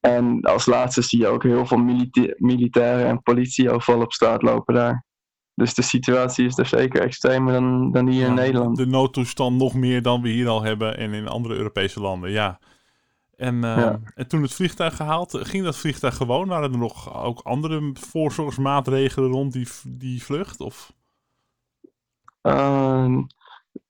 En 0.00 0.40
als 0.40 0.66
laatste 0.66 1.02
zie 1.02 1.18
je 1.18 1.26
ook 1.26 1.42
heel 1.42 1.66
veel 1.66 1.78
milita 1.78 2.34
militairen 2.36 3.06
en 3.06 3.22
politie 3.22 3.70
overal 3.70 4.00
op 4.00 4.12
straat 4.12 4.42
lopen 4.42 4.74
daar. 4.74 5.04
Dus 5.54 5.74
de 5.74 5.82
situatie 5.82 6.46
is 6.46 6.58
er 6.58 6.66
zeker 6.66 7.02
extremer 7.02 7.52
dan, 7.52 7.92
dan 7.92 8.08
hier 8.08 8.20
ja, 8.20 8.26
in 8.26 8.34
Nederland. 8.34 8.76
De 8.76 8.86
noodtoestand 8.86 9.56
nog 9.56 9.74
meer 9.74 10.02
dan 10.02 10.22
we 10.22 10.28
hier 10.28 10.48
al 10.48 10.62
hebben 10.62 10.96
en 10.96 11.12
in 11.12 11.28
andere 11.28 11.54
Europese 11.54 12.00
landen, 12.00 12.30
ja. 12.30 12.60
En, 13.36 13.54
uh, 13.54 13.60
Ja. 13.76 14.00
en 14.14 14.28
toen 14.28 14.42
het 14.42 14.54
vliegtuig 14.54 14.96
gehaald, 14.96 15.38
ging 15.46 15.64
dat 15.64 15.76
vliegtuig 15.76 16.16
gewoon? 16.16 16.48
Waren 16.48 16.72
er 16.72 16.78
nog 16.78 17.24
ook 17.24 17.40
andere 17.40 17.90
voorzorgsmaatregelen 17.92 19.30
rond 19.30 19.52
die, 19.52 19.68
die 19.86 20.22
vlucht? 20.22 20.60
Of? 20.60 20.92
Ehm, 22.40 23.22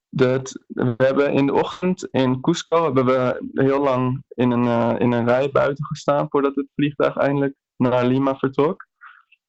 dat, 0.08 0.64
we 0.67 0.94
hebben 0.96 1.32
in 1.32 1.46
de 1.46 1.55
ochtend 1.55 2.08
in 2.11 2.41
Cusco 2.41 2.85
hebben 2.85 3.05
we 3.05 3.49
heel 3.52 3.82
lang 3.82 4.25
in 4.29 4.50
een, 4.50 4.67
eh, 4.67 5.00
in 5.00 5.12
een 5.12 5.26
rij 5.26 5.50
buiten 5.50 5.85
gestaan 5.85 6.26
voordat 6.29 6.55
het 6.55 6.67
vliegtuig 6.75 7.17
eindelijk 7.17 7.55
naar 7.76 8.06
Lima 8.06 8.37
vertrok. 8.37 8.87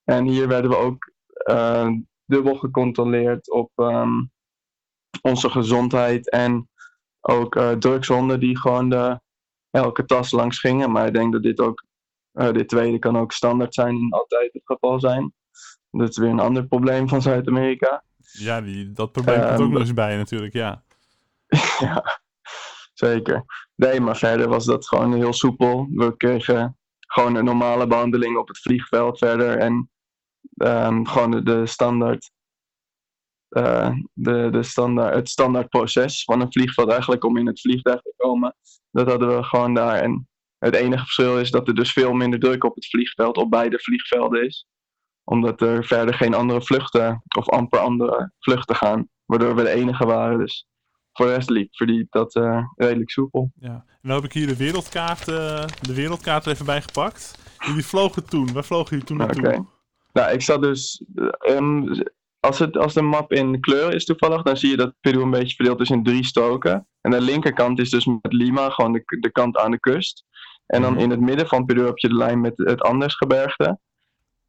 En 0.03 0.25
hier 0.25 0.47
werden 0.47 0.71
we 0.71 0.77
ook 0.77 1.12
eh, 1.27 1.89
dubbel 2.25 2.56
gecontroleerd 2.56 3.51
op 3.51 3.71
ehm, 3.75 4.24
onze 5.21 5.50
gezondheid 5.50 6.30
en 6.30 6.69
ook 7.21 7.59
drugshonden 7.80 8.39
die 8.39 8.57
gewoon 8.59 8.89
de, 8.89 9.19
elke 9.75 10.06
tas 10.06 10.31
langs 10.31 10.60
gingen. 10.60 10.92
Maar 10.92 11.07
ik 11.07 11.13
denk 11.13 11.33
dat 11.33 11.44
dit 11.44 11.60
ook, 11.60 11.83
uh, 12.33 12.51
dit 12.51 12.68
tweede 12.68 13.00
kan 13.00 13.18
ook 13.18 13.31
standaard 13.31 13.74
zijn 13.74 13.95
en 13.95 14.07
altijd 14.10 14.54
het 14.54 14.62
geval 14.66 15.00
zijn. 15.00 15.33
Dat 15.92 16.10
is 16.10 16.18
weer 16.18 16.30
een 16.30 16.39
ander 16.39 16.68
probleem 16.68 17.10
van 17.10 17.22
Zuid-Amerika. 17.22 18.04
Ja, 18.18 18.62
die, 18.62 18.92
dat 18.92 19.12
probleem 19.12 19.39
komt 19.39 19.51
ook 19.51 19.60
Ehm, 19.60 19.69
nog 19.69 19.80
eens 19.80 19.94
bij 19.94 20.18
natuurlijk, 20.18 20.54
ja. 20.54 20.83
ja, 21.80 22.19
zeker. 22.94 23.45
Nee, 23.75 24.00
maar 24.00 24.18
verder 24.18 24.48
was 24.48 24.66
dat 24.66 24.88
gewoon 24.88 25.14
heel 25.14 25.33
soepel. 25.33 25.88
We 25.92 26.18
kregen 26.18 26.78
gewoon 27.00 27.35
een 27.35 27.45
normale 27.45 27.88
behandeling 27.88 28.38
op 28.38 28.47
het 28.47 28.59
vliegveld 28.59 29.18
verder. 29.18 29.57
En 29.57 29.90
ehm, 30.57 31.04
gewoon 31.04 31.31
de, 31.31 31.44
de 31.44 31.66
standaard, 31.66 32.31
eh, 33.56 33.92
de, 34.14 34.47
de 34.52 34.64
standaard, 34.64 35.16
het 35.16 35.30
standaard 35.30 35.69
proces 35.69 36.24
van 36.24 36.42
een 36.42 36.52
vliegveld 36.52 36.90
eigenlijk 36.90 37.24
om 37.24 37.38
in 37.38 37.47
het 37.47 37.62
vliegtuig 37.62 38.02
te 38.02 38.14
komen. 38.18 38.56
Dat 38.92 39.09
hadden 39.09 39.35
we 39.35 39.44
gewoon 39.44 39.74
daar. 39.74 39.95
En 40.02 40.28
het 40.57 40.76
enige 40.76 41.04
verschil 41.04 41.40
is 41.40 41.52
dat 41.52 41.68
er 41.68 41.76
dus 41.76 41.92
veel 41.92 42.14
minder 42.14 42.40
druk 42.40 42.64
op 42.64 42.76
het 42.76 42.85
vliegveld, 42.85 43.38
op 43.38 43.50
beide 43.50 43.80
vliegvelden 43.80 44.45
is. 44.45 44.68
Omdat 45.24 45.62
er 45.62 45.85
verder 45.85 46.14
geen 46.14 46.33
andere 46.33 46.62
vluchten, 46.62 47.24
of 47.38 47.50
amper 47.50 47.80
andere 47.80 48.31
vluchten 48.40 48.76
gaan. 48.76 49.09
Waardoor 49.26 49.56
we 49.56 49.62
de 49.64 49.69
enige 49.69 50.06
waren. 50.06 50.40
Dus 50.40 50.68
voor 51.14 51.26
de 51.26 51.33
rest 51.33 51.50
liep 51.50 52.12
dat 52.12 52.35
eh, 52.35 52.64
redelijk 52.76 53.09
soepel. 53.09 53.52
ja. 53.59 53.85
En 53.88 53.97
nou 54.02 54.21
heb 54.21 54.30
ik 54.30 54.33
hier 54.33 54.47
de 54.47 54.57
wereldkaart, 54.57 55.28
eh, 55.28 55.66
de 55.81 55.94
wereldkaart 55.94 56.45
er 56.45 56.52
even 56.52 56.66
bij 56.66 56.81
gepakt. 56.81 57.40
Jullie 57.59 57.85
vlogen 57.85 58.26
toen, 58.26 58.54
waar 58.54 58.64
vlogen 58.64 58.90
jullie 58.90 59.06
toen 59.06 59.18
naartoe? 59.18 59.47
Oké. 59.47 59.66
Nou, 60.14 60.31
ik 60.33 60.42
zat 60.42 60.62
dus. 60.62 61.06
eh, 61.16 61.56
ehm, 61.56 62.02
als, 62.45 62.59
het, 62.59 62.78
als 62.78 62.94
de 62.94 63.02
map 63.02 63.31
in 63.33 63.59
kleur 63.59 63.94
is 63.94 64.06
toevallig, 64.06 64.42
dan 64.42 64.57
zie 64.57 64.69
je 64.69 64.78
dat 64.78 64.94
Peru 65.02 65.21
een 65.21 65.30
beetje 65.31 65.56
verdeeld 65.56 65.81
is 65.81 65.90
in 65.90 66.04
drie 66.04 66.25
stroken. 66.25 66.87
En 67.02 67.11
de 67.11 67.21
linkerkant 67.21 67.80
is 67.80 67.90
dus 67.90 68.06
met 68.06 68.33
Lima, 68.33 68.69
gewoon 68.69 68.94
de, 68.94 69.04
de 69.19 69.31
kant 69.31 69.57
aan 69.57 69.71
de 69.71 69.80
kust. 69.80 70.23
En 70.66 70.81
dan 70.81 70.94
Mhm. 70.94 71.02
in 71.02 71.09
het 71.09 71.19
midden 71.19 71.47
van 71.47 71.66
Peru 71.66 71.85
heb 71.85 71.97
je 71.97 72.07
de 72.07 72.16
lijn 72.16 72.42
met 72.42 72.54
het 72.57 72.81
Andesgebergte. 72.81 73.80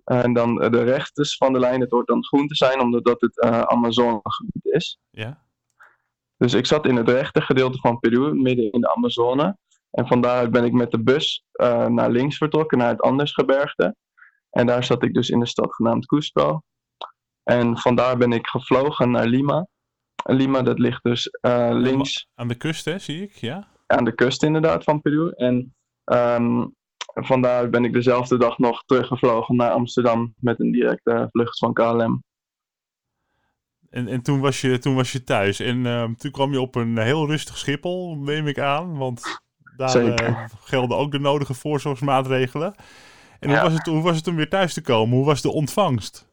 En 0.05 0.33
dan 0.33 0.55
de 0.55 0.83
rechters 0.83 1.37
van 1.37 1.53
de 1.53 1.59
lijn, 1.59 1.81
het 1.81 1.91
hoort 1.91 2.07
dan 2.07 2.25
groen 2.25 2.47
te 2.47 2.55
zijn, 2.55 2.81
omdat 2.81 3.05
dat 3.05 3.21
het 3.21 3.41
eh 3.41 3.61
Amazonegebied 3.61 4.65
is. 4.65 4.99
Ja? 5.11 5.45
Dus 6.37 6.55
ik 6.55 6.67
zat 6.67 6.87
in 6.87 6.97
het 6.97 7.09
rechter 7.09 7.43
gedeelte 7.43 7.79
van 7.79 7.99
Peru, 7.99 8.35
midden 8.35 8.73
in 8.73 8.81
de 8.81 8.95
Amazone. 8.95 9.57
En 9.91 10.07
van 10.07 10.21
daaruit 10.21 10.51
ben 10.51 10.65
ik 10.65 10.73
met 10.73 10.91
de 10.91 11.03
bus 11.03 11.45
eh, 11.53 11.87
naar 11.87 12.11
links 12.11 12.37
vertrokken, 12.37 12.79
naar 12.79 12.89
het 12.89 13.01
Andesgebergte. 13.01 13.95
En 14.51 14.67
daar 14.67 14.85
zat 14.85 15.03
ik 15.03 15.15
dus 15.15 15.31
in 15.31 15.41
de 15.41 15.47
stad 15.47 15.75
genaamd 15.75 16.07
Cusco. 16.07 16.61
En 17.49 17.79
vandaar 17.79 18.17
ben 18.17 18.33
ik 18.33 18.47
gevlogen 18.47 19.11
naar 19.11 19.27
Lima. 19.27 19.67
Lima, 20.25 20.63
dat 20.63 20.79
ligt 20.79 21.03
dus 21.03 21.27
eh, 21.29 21.69
links 21.73 22.29
Aan 22.35 22.49
de 22.49 22.55
kust, 22.55 22.85
hè, 22.85 22.99
zie 22.99 23.23
ik, 23.23 23.33
ja? 23.33 23.69
aan 23.87 24.05
de 24.05 24.15
kust 24.15 24.43
inderdaad 24.43 24.85
van 24.85 25.01
Peru. 25.01 25.31
En 25.31 25.75
ehm 26.05 26.65
vandaar 27.15 27.71
ben 27.71 27.85
ik 27.85 27.93
dezelfde 27.93 28.39
dag 28.39 28.59
nog 28.59 28.85
teruggevlogen 28.85 29.57
naar 29.57 29.71
Amsterdam 29.71 30.35
met 30.39 30.61
een 30.61 30.73
directe 30.73 31.29
vlucht 31.31 31.59
van 31.59 31.73
KLM. 31.73 32.25
En, 33.91 34.09
en 34.09 34.23
toen, 34.23 34.41
was 34.41 34.61
je, 34.61 34.79
toen 34.79 34.95
was 34.95 35.13
je 35.13 35.25
thuis. 35.25 35.61
En 35.61 35.87
ehm, 35.87 36.15
toen 36.15 36.31
kwam 36.31 36.53
je 36.53 36.61
op 36.61 36.75
een 36.75 36.99
heel 36.99 37.27
rustig 37.27 37.59
Schiphol, 37.59 38.17
neem 38.17 38.47
ik 38.47 38.59
aan. 38.59 38.97
Want 38.97 39.41
daar 39.77 40.05
uh, 40.05 40.45
gelden 40.61 40.97
ook 40.97 41.13
de 41.13 41.19
nodige 41.19 41.55
voorzorgsmaatregelen. 41.55 42.75
En 43.41 43.51
hoe, 43.51 43.61
was 43.61 43.73
het, 43.73 43.87
hoe 43.87 44.03
was 44.03 44.17
het 44.17 44.27
om 44.27 44.37
weer 44.37 44.49
thuis 44.49 44.75
te 44.75 44.83
komen? 44.83 45.17
Hoe 45.17 45.27
was 45.27 45.43
de 45.43 45.53
ontvangst? 45.53 46.29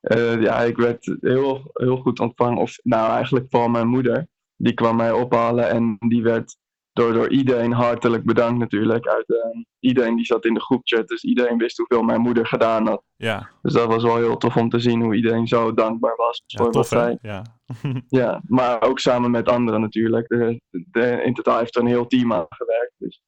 Uh, 0.00 0.42
ja, 0.42 0.60
ik 0.60 0.76
werd 0.76 1.16
heel, 1.20 1.70
heel 1.72 1.96
goed 1.96 2.20
ontvangen. 2.20 2.58
Of 2.58 2.78
nou, 2.82 3.10
eigenlijk 3.12 3.46
vooral 3.50 3.68
mijn 3.68 3.88
moeder. 3.88 4.26
Die 4.56 4.74
kwam 4.74 4.96
mij 4.96 5.12
ophalen 5.12 5.70
en 5.70 5.96
die 5.98 6.22
werd 6.22 6.56
door, 6.92 7.12
door 7.12 7.30
iedereen 7.30 7.72
hartelijk 7.72 8.24
bedankt 8.24 8.58
natuurlijk. 8.58 9.06
Uit, 9.06 9.28
uh, 9.28 9.64
iedereen 9.78 10.16
die 10.16 10.24
zat 10.24 10.44
in 10.44 10.54
de 10.54 10.60
groepchat, 10.60 11.08
dus 11.08 11.24
iedereen 11.24 11.58
wist 11.58 11.76
hoeveel 11.76 12.02
mijn 12.02 12.20
moeder 12.20 12.46
gedaan 12.46 12.86
had. 12.86 13.02
Ja. 13.16 13.50
Dus 13.62 13.72
dat 13.72 13.86
was 13.86 14.02
wel 14.02 14.16
heel 14.16 14.36
tof 14.36 14.56
om 14.56 14.68
te 14.68 14.78
zien 14.78 15.02
hoe 15.02 15.14
iedereen 15.14 15.46
zo 15.46 15.74
dankbaar 15.74 16.16
was 16.16 16.42
ja, 16.46 16.62
voor 16.62 16.72
tof, 16.72 16.90
wat 16.90 17.00
zij. 17.00 17.18
Ja. 17.22 17.44
ja, 18.20 18.42
maar 18.46 18.82
ook 18.82 18.98
samen 18.98 19.30
met 19.30 19.48
anderen 19.48 19.80
natuurlijk. 19.80 20.28
De, 20.28 20.60
de, 20.70 21.22
in 21.24 21.34
totaal 21.34 21.58
heeft 21.58 21.76
er 21.76 21.82
een 21.82 21.88
heel 21.88 22.06
team 22.06 22.32
aan 22.32 22.46
gewerkt. 22.48 22.94
Dus 22.96 23.22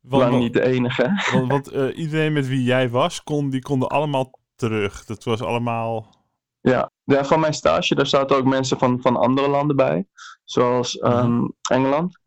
want, 0.00 0.22
lang 0.22 0.38
niet 0.38 0.52
de 0.52 0.62
enige. 0.62 1.22
Want, 1.32 1.48
want 1.48 1.74
uh, 1.74 1.98
iedereen 1.98 2.32
met 2.32 2.48
wie 2.48 2.62
jij 2.62 2.90
was, 2.90 3.22
kon, 3.22 3.50
die 3.50 3.62
konden 3.62 3.88
allemaal 3.88 4.30
terug. 4.60 5.04
Dat 5.04 5.24
was 5.24 5.42
allemaal... 5.42 6.18
Ja, 6.60 6.90
ja 7.04 7.24
van 7.24 7.40
mijn 7.40 7.54
stage, 7.54 7.94
daar 7.94 8.06
zaten 8.06 8.36
ook 8.36 8.44
mensen 8.44 8.78
van, 8.78 9.00
van 9.00 9.16
andere 9.16 9.48
landen 9.48 9.76
bij. 9.76 10.06
Zoals 10.44 11.02
um, 11.02 11.52
Engeland. 11.70 12.18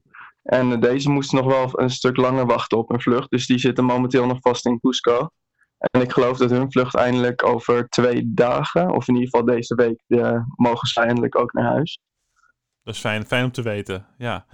En 0.44 0.80
deze 0.80 1.10
moesten 1.10 1.38
nog 1.38 1.46
wel 1.46 1.82
een 1.82 1.90
stuk 1.90 2.18
langer 2.18 2.46
wachten 2.46 2.78
op 2.78 2.92
een 2.92 3.02
vlucht. 3.02 3.30
Dus 3.30 3.48
die 3.48 3.58
zitten 3.58 3.86
momenteel 3.86 4.26
nog 4.26 4.38
vast 4.42 4.66
in 4.66 4.80
Cusco. 4.80 5.28
En 5.78 6.02
ik 6.02 6.12
geloof 6.12 6.38
dat 6.38 6.50
hun 6.50 6.72
vlucht 6.72 6.96
eindelijk 6.96 7.46
over 7.46 7.90
twee 7.90 8.34
dagen, 8.34 8.90
of 8.90 9.08
in 9.08 9.14
ieder 9.16 9.30
geval 9.30 9.46
deze 9.46 9.76
week, 9.76 10.04
de, 10.08 10.44
mogen 10.56 10.88
ze 10.88 11.02
eindelijk 11.02 11.40
ook 11.40 11.54
naar 11.54 11.66
huis. 11.66 12.00
Dat 12.84 12.94
is 12.94 13.00
fijn, 13.00 13.26
fijn 13.26 13.44
om 13.44 13.52
te 13.52 13.62
weten, 13.62 14.06
ja. 14.18 14.46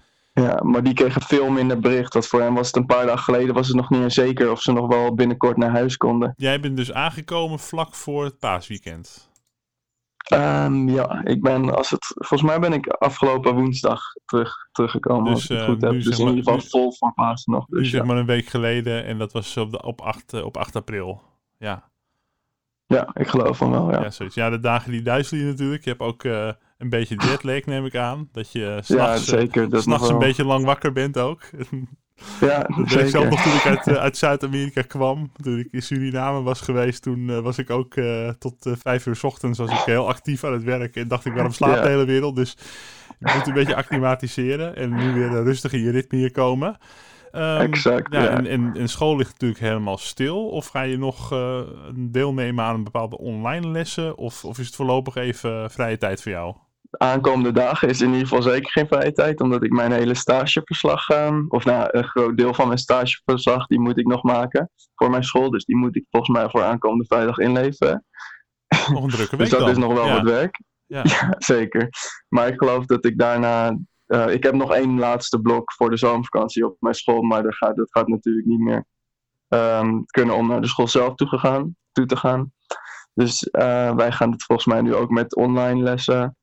Ja, 0.44 0.60
maar 0.64 0.84
die 0.84 0.94
kregen 0.94 1.22
veel 1.22 1.50
minder 1.50 1.80
bericht. 1.80 2.14
Want 2.14 2.28
voor 2.28 2.42
hen 2.42 2.54
was 2.54 2.68
het 2.68 2.76
een 2.76 2.86
paar 2.86 3.06
dagen 3.06 3.24
geleden 3.24 3.54
was 3.54 3.68
het 3.68 3.76
nog 3.76 3.90
niet 3.90 4.02
eens 4.02 4.14
zeker 4.14 4.52
of 4.52 4.62
ze 4.62 4.72
nog 4.72 4.88
wel 4.88 5.14
binnenkort 5.16 5.58
naar 5.58 5.70
huis 5.70 5.98
konden. 5.98 6.34
Jij 6.38 6.60
bent 6.60 6.78
dus 6.78 6.94
aangekomen 6.94 7.60
vlak 7.60 7.96
voor 7.96 8.24
het 8.24 8.40
paasweekend. 8.40 9.30
Um, 10.34 10.90
ja, 10.90 11.22
ik 11.26 11.42
ben, 11.42 11.76
als 11.76 11.90
het, 11.90 12.06
volgens 12.06 12.50
mij 12.50 12.60
ben 12.60 12.74
ik 12.74 12.88
afgelopen 12.88 13.54
woensdag 13.54 14.02
terug, 14.26 14.68
teruggekomen. 14.72 15.34
Dus, 15.34 15.34
als 15.34 15.50
ik 15.50 15.58
het 15.58 15.66
goed 15.66 15.84
uh, 15.84 15.90
heb. 15.90 16.02
Dus 16.02 16.20
in 16.20 16.28
ieder 16.28 16.44
geval 16.44 16.62
vol 16.62 16.92
van 16.92 17.14
Pasen 17.14 17.54
nog. 17.54 17.66
Dus, 17.66 17.80
nu 17.80 17.86
zeg 17.86 18.04
maar 18.04 18.18
een 18.18 18.26
week 18.26 18.46
geleden 18.46 19.06
en 19.06 19.18
dat 19.18 19.32
was 19.32 19.58
op, 19.58 19.72
de, 19.72 19.82
op, 19.82 20.02
8, 20.02 20.44
op 20.44 20.58
8 20.58 20.76
april. 20.76 21.22
Ja. 21.58 21.90
Ja, 22.86 23.10
ik 23.14 23.28
geloof 23.28 23.58
van 23.58 23.72
wel, 23.72 23.92
ja. 23.92 24.02
Ja, 24.02 24.10
zoiets. 24.10 24.36
ja 24.36 24.50
de 24.50 24.60
dagen 24.60 24.92
die 24.92 25.02
duizelen 25.02 25.46
natuurlijk. 25.46 25.84
Je 25.84 25.90
hebt 25.90 26.02
ook 26.02 26.24
uh, 26.24 26.52
een 26.80 26.90
beetje 26.90 27.16
jetlag, 27.30 27.66
neem 27.66 27.86
ik 27.86 27.96
aan. 27.96 28.30
Dat 28.32 28.52
je 28.52 28.60
uh, 28.60 28.78
s'nachts 28.82 29.26
ja, 29.26 29.38
zeker, 29.38 29.70
dat 29.70 29.84
s'nachts 29.84 30.10
een 30.10 30.20
beetje 30.20 30.46
lang 30.46 30.66
wakker 30.66 30.92
bent 30.92 31.18
ook. 31.18 31.42
Ja, 32.40 32.60
dat 32.60 32.90
zeker. 32.90 33.06
Ik 33.06 33.10
zelf 33.10 33.30
nog 33.30 33.42
toen 33.42 33.54
ik 33.54 33.66
uit, 33.66 33.88
uh, 33.88 33.94
uit 33.94 34.18
Zuid-Amerika 34.18 34.82
kwam. 34.82 35.32
Toen 35.42 35.60
ik 35.60 35.68
in 35.72 35.82
Suriname 35.82 36.42
was 36.42 36.62
geweest, 36.62 37.02
toen 37.02 37.20
uh, 37.20 37.40
was 37.40 37.58
ik 37.58 37.70
ook 37.70 37.96
uh, 37.96 38.30
tot 38.30 38.56
vijf 38.82 39.06
uur 39.06 39.16
s 39.16 39.24
ochtends 39.24 39.60
was 39.60 39.72
ik 39.72 39.78
heel 39.78 40.08
actief 40.08 40.44
aan 40.44 40.54
het 40.54 40.64
werken. 40.64 41.02
En 41.02 41.08
dacht 41.08 41.26
ik, 41.26 41.34
waarom 41.34 41.52
slaapt 41.52 41.76
ja. 41.76 41.82
de 41.82 41.90
hele 41.90 42.06
wereld? 42.06 42.36
Dus 42.36 42.58
je 43.20 43.32
moet 43.36 43.48
een 43.48 43.54
beetje 43.54 43.76
acclimatiseren 43.76 44.76
en 44.76 44.96
nu 44.96 45.14
weer 45.14 45.44
rustig 45.44 45.74
in 45.74 45.82
je 45.82 45.92
ritme 45.92 46.18
hier 46.18 46.32
komen. 46.32 46.78
Um, 47.32 47.58
exact, 47.58 48.14
ja, 48.14 48.30
En, 48.30 48.46
en, 48.46 48.72
en, 48.76 48.90
school 48.90 49.16
ligt 49.16 49.32
natuurlijk 49.32 49.62
helemaal 49.62 49.98
stil. 49.98 50.48
Of 50.48 50.68
ga 50.68 50.82
je 50.82 50.98
nog 50.98 51.30
deelnemen 51.96 52.66
aan 52.66 52.76
een 52.76 52.84
bepaalde 52.84 53.18
online 53.18 53.68
lessen? 53.68 54.18
Of, 54.18 54.46
of 54.46 54.60
is 54.60 54.66
het 54.66 54.76
voorlopig 54.76 55.16
even 55.16 55.72
vrije 55.72 55.98
tijd 55.98 56.22
voor 56.22 56.32
jou? 56.32 56.56
De 56.90 57.00
aankomende 57.00 57.52
dagen 57.52 57.90
is 57.90 58.02
in 58.02 58.08
ieder 58.08 58.28
geval 58.28 58.42
zeker 58.42 58.72
geen 58.72 58.88
vrije 58.88 59.12
tijd, 59.12 59.42
omdat 59.42 59.64
ik 59.64 59.72
mijn 59.72 59.92
hele 59.92 60.14
stageverslag, 60.14 61.10
um, 61.10 61.46
of 61.50 61.66
nou, 61.66 61.88
een 61.92 62.04
groot 62.04 62.38
deel 62.38 62.54
van 62.54 62.68
mijn 62.68 62.80
stageverslag, 62.80 63.68
die 63.68 63.80
moet 63.80 63.98
ik 63.98 64.08
nog 64.08 64.24
maken 64.24 64.70
voor 64.96 65.10
mijn 65.10 65.24
school. 65.24 65.50
Dus 65.50 65.66
die 65.66 65.78
moet 65.78 65.96
ik 65.96 66.06
volgens 66.10 66.38
mij 66.38 66.50
voor 66.50 66.64
aankomende 66.64 67.06
vrijdag 67.06 67.38
inleveren. 67.38 68.06
Nog 68.92 69.04
een 69.04 69.10
drukke 69.10 69.36
week 69.38 69.40
Dus 69.40 69.50
dat 69.50 69.60
dan. 69.60 69.70
is 69.70 69.78
nog 69.78 69.94
wel 69.94 70.06
ja. 70.06 70.14
wat 70.14 70.24
werk. 70.24 70.62
Ja. 70.86 71.02
ja. 71.20 71.36
zeker. 71.38 71.90
Maar 72.28 72.48
ik 72.48 72.58
geloof 72.58 72.86
dat 72.86 73.06
ik 73.06 73.18
daarna, 73.18 73.78
uh, 74.08 74.34
ik 74.34 74.44
heb 74.44 74.54
nog 74.54 74.74
één 74.74 75.00
laatste 75.00 75.42
blok 75.42 75.74
voor 75.74 75.90
de 75.90 75.98
zomervakantie 75.98 76.66
op 76.66 76.76
mijn 76.80 76.96
school, 76.96 77.22
maar 77.22 77.44
dat 77.44 77.56
gaat, 77.56 77.76
dat 77.76 77.92
gaat 77.92 78.08
natuurlijk 78.08 78.46
niet 78.46 78.60
meer 78.60 78.86
um, 79.48 80.06
kunnen 80.06 80.36
om 80.36 80.48
naar 80.48 80.62
de 80.62 80.68
school 80.68 80.88
zelf 80.88 81.16
toe, 81.16 81.28
gegaan, 81.28 81.76
toe 81.92 82.06
te 82.06 82.18
gaan. 82.18 82.54
Dus 83.14 83.48
uh, 83.52 83.96
wij 83.96 84.12
gaan 84.12 84.32
het 84.32 84.44
volgens 84.44 84.68
mij 84.68 84.82
nu 84.82 84.96
ook 84.96 85.10
met 85.10 85.36
online 85.36 85.82
lessen 85.82 86.38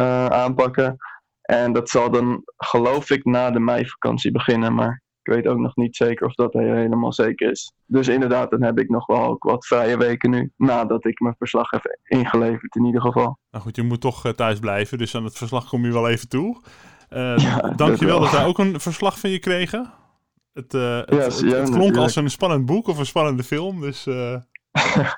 uh, 0.00 0.26
aanpakken. 0.26 0.96
En 1.40 1.72
dat 1.72 1.88
zal 1.88 2.10
dan, 2.10 2.42
geloof 2.56 3.10
ik, 3.10 3.24
na 3.24 3.50
de 3.50 3.60
meivakantie 3.60 4.30
beginnen. 4.30 4.74
Maar 4.74 5.02
ik 5.22 5.32
weet 5.32 5.46
ook 5.46 5.58
nog 5.58 5.76
niet 5.76 5.96
zeker 5.96 6.26
of 6.26 6.34
dat 6.34 6.52
helemaal 6.52 7.12
zeker 7.12 7.50
is. 7.50 7.72
Dus 7.86 8.08
inderdaad, 8.08 8.50
dan 8.50 8.62
heb 8.62 8.78
ik 8.78 8.88
nog 8.88 9.06
wel 9.06 9.24
ook 9.24 9.42
wat 9.42 9.66
vrije 9.66 9.96
weken 9.96 10.30
nu. 10.30 10.52
Nadat 10.56 11.04
ik 11.06 11.20
mijn 11.20 11.34
verslag 11.38 11.70
heb 11.70 11.98
ingeleverd, 12.02 12.76
in 12.76 12.84
ieder 12.84 13.00
geval. 13.00 13.38
Nou 13.50 13.64
goed, 13.64 13.76
je 13.76 13.82
moet 13.82 14.00
toch 14.00 14.26
uh, 14.26 14.32
thuis 14.32 14.58
blijven. 14.58 14.98
Dus 14.98 15.14
aan 15.14 15.24
het 15.24 15.36
verslag 15.36 15.68
kom 15.68 15.84
je 15.84 15.92
wel 15.92 16.08
even 16.08 16.28
toe. 16.28 16.60
Uh, 17.10 17.36
ja, 17.36 17.58
dankjewel 17.76 18.20
dat, 18.20 18.30
dat 18.30 18.38
wij 18.38 18.48
ook 18.48 18.58
een 18.58 18.80
verslag 18.80 19.18
van 19.18 19.30
je 19.30 19.38
kregen. 19.38 19.92
Het, 20.52 20.74
uh, 20.74 20.96
het, 20.96 21.10
Ja, 21.10 21.16
het, 21.16 21.40
ja, 21.40 21.46
het 21.46 21.50
klonk 21.50 21.68
natuurlijk. 21.70 21.96
als 21.96 22.16
een 22.16 22.30
spannend 22.30 22.66
boek 22.66 22.88
of 22.88 22.98
een 22.98 23.06
spannende 23.06 23.42
film. 23.42 23.80
Dus 23.80 24.06
uh, 24.06 24.36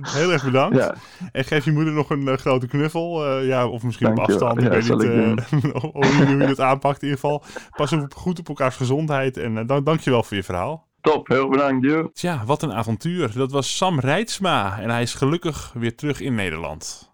heel 0.00 0.32
erg 0.32 0.44
bedankt. 0.44 0.76
Ja. 0.76 0.94
En 1.32 1.44
geef 1.44 1.64
je 1.64 1.72
moeder 1.72 1.92
nog 1.92 2.10
een 2.10 2.28
uh, 2.28 2.36
grote 2.36 2.66
knuffel. 2.66 3.38
Uh, 3.40 3.46
ja, 3.46 3.66
of 3.66 3.82
misschien 3.82 4.06
op 4.06 4.18
afstand. 4.18 4.62
Ja, 4.62 4.70
ik 4.70 4.82
weet 4.82 4.98
niet 4.98 5.64
uh, 5.64 5.74
hoe, 5.74 6.06
je, 6.06 6.36
je 6.36 6.44
het 6.44 6.60
aanpakt. 6.60 7.02
In 7.02 7.08
ieder 7.08 7.20
geval, 7.20 7.44
pas 7.70 7.92
op, 7.92 8.14
goed 8.14 8.38
op 8.38 8.48
elkaars 8.48 8.76
gezondheid. 8.76 9.36
En 9.36 9.56
uh, 9.56 9.66
dank, 9.66 9.86
dankjewel 9.86 10.22
voor 10.22 10.36
je 10.36 10.42
verhaal. 10.42 10.90
Top, 11.00 11.28
heel 11.28 11.48
bedankt, 11.48 11.86
joh. 11.86 12.12
Tja, 12.12 12.42
wat 12.44 12.62
een 12.62 12.72
avontuur. 12.72 13.32
Dat 13.34 13.52
was 13.52 13.76
Sam 13.76 14.00
Rijtsma. 14.00 14.78
En 14.78 14.90
hij 14.90 15.02
is 15.02 15.14
gelukkig 15.14 15.72
weer 15.74 15.96
terug 15.96 16.20
in 16.20 16.34
Nederland. 16.34 17.11